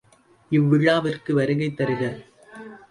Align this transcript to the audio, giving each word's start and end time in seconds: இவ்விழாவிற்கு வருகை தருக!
இவ்விழாவிற்கு 0.51 1.31
வருகை 1.33 1.69
தருக! 1.73 2.01